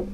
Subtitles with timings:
[0.00, 0.06] 在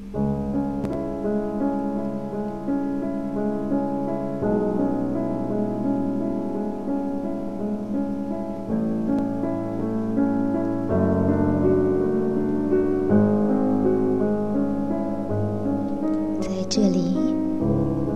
[16.69, 17.17] 这里，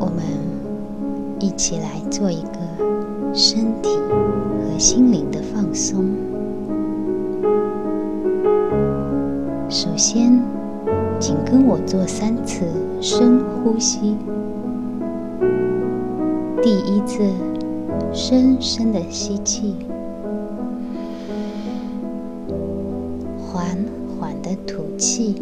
[0.00, 0.24] 我们
[1.38, 2.58] 一起来做一个
[3.32, 6.04] 身体和心灵的放松。
[9.68, 10.42] 首先，
[11.30, 12.64] 请跟我做三次
[13.00, 14.16] 深呼吸。
[16.60, 17.22] 第一次，
[18.12, 19.76] 深深的吸气，
[23.38, 23.64] 缓
[24.18, 25.40] 缓的吐气。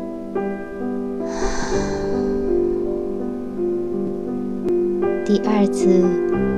[5.25, 6.05] 第二次，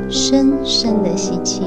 [0.08, 1.62] 深深的吸气，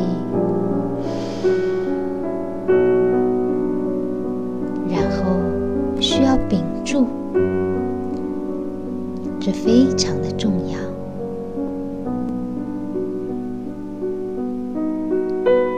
[6.93, 7.07] 住，
[9.39, 10.77] 这非常的重要。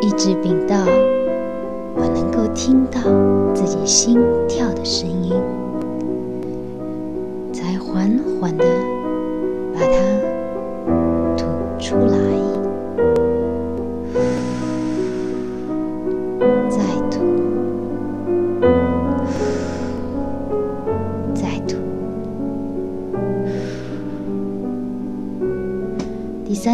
[0.01, 0.75] 一直屏到
[1.95, 2.99] 我能够听到
[3.53, 5.31] 自己心跳的声音，
[7.53, 8.65] 才缓缓的
[9.73, 10.24] 把它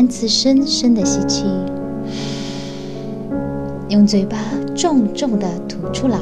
[0.01, 1.45] 三次深深的吸气，
[3.89, 4.35] 用嘴巴
[4.75, 6.17] 重重的吐出来。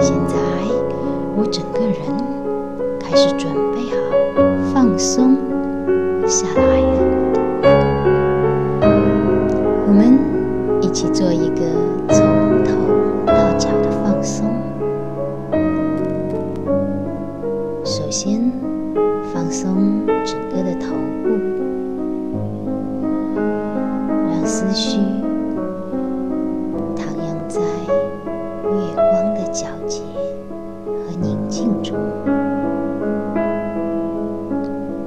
[0.00, 0.34] 现在
[1.36, 1.96] 我整个人
[2.98, 5.36] 开始准备好放松
[6.26, 6.80] 下来。
[9.86, 10.18] 我们
[10.80, 11.60] 一起做一个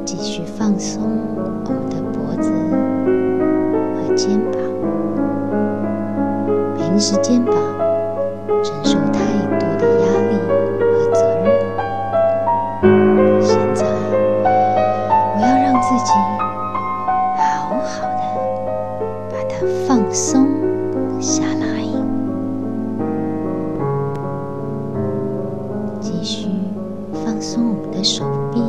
[0.06, 1.04] 继续放松
[1.66, 2.52] 我们的脖子
[3.96, 4.54] 和肩膀。
[6.78, 7.54] 平时肩膀
[8.64, 9.20] 承受太
[9.60, 10.32] 多的压力
[10.80, 11.46] 和责任，
[13.42, 13.86] 现在
[15.36, 16.12] 我要让自己
[17.38, 17.44] 好
[17.84, 18.22] 好的
[19.30, 19.54] 把它
[19.86, 20.48] 放松
[21.20, 21.66] 下来，
[26.00, 26.48] 继续
[27.46, 28.60] 松我们的手臂、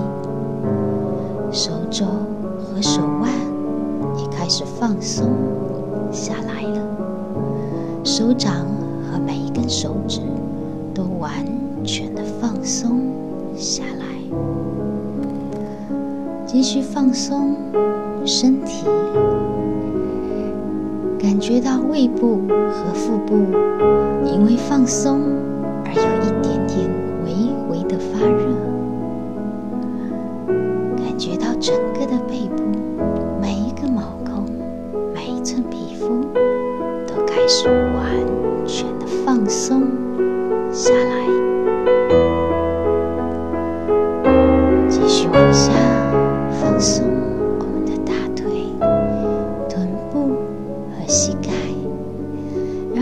[1.51, 3.33] 手肘和手腕，
[4.19, 5.31] 也开始放松
[6.13, 6.79] 下来了。
[8.05, 8.53] 手掌
[9.11, 10.21] 和每一根手指
[10.93, 11.31] 都完
[11.83, 13.01] 全的放松
[13.57, 14.05] 下来，
[16.45, 17.57] 继续放松
[18.27, 18.85] 身体，
[21.19, 23.37] 感觉到胃部和腹部
[24.27, 25.23] 因为放松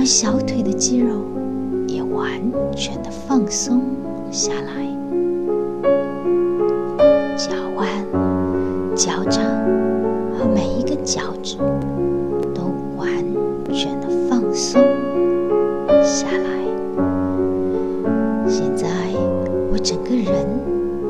[0.05, 1.25] 小腿的肌肉
[1.89, 2.31] 也完
[2.77, 3.81] 全的放松
[4.31, 4.87] 下来，
[7.37, 7.89] 脚腕、
[8.95, 9.43] 脚掌
[10.39, 11.57] 和每一个脚趾
[12.55, 12.65] 都
[12.99, 13.09] 完
[13.73, 14.83] 全的放松
[16.03, 16.51] 下来。
[18.47, 18.87] 现在
[19.73, 20.47] 我整个人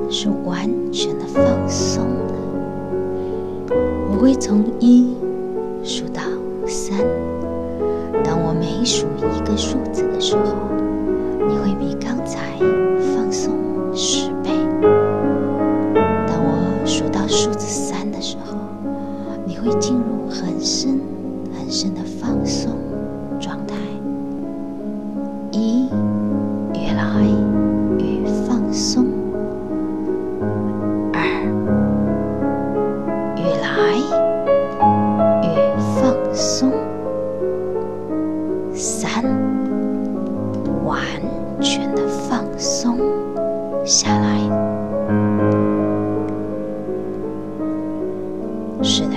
[0.08, 3.74] 是完全的放松的。
[4.12, 5.14] 我会从一
[5.82, 6.22] 数到
[6.66, 6.96] 三，
[8.84, 10.68] 数一个数字的时候，
[11.48, 12.58] 你会比刚才
[13.14, 13.54] 放松
[13.94, 14.50] 十倍。
[16.26, 18.58] 当我数到数字三的时候，
[19.46, 21.00] 你会进入很深
[21.58, 22.72] 很深的放松
[23.40, 23.74] 状态。
[25.50, 25.88] 一，
[26.74, 27.26] 越来
[27.98, 29.03] 越放松；
[48.86, 49.16] 是的，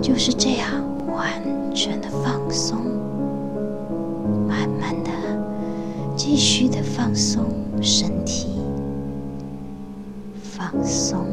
[0.00, 0.66] 就是这样
[1.06, 1.30] 完
[1.74, 2.78] 全的放松，
[4.48, 5.10] 慢慢的
[6.16, 7.44] 继续的放松
[7.82, 8.48] 身体，
[10.42, 11.26] 放松。